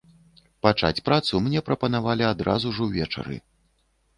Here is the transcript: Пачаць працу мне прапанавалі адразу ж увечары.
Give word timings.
Пачаць 0.65 1.03
працу 1.09 1.41
мне 1.47 1.59
прапанавалі 1.67 2.23
адразу 2.33 2.67
ж 2.79 2.85
увечары. 2.87 3.35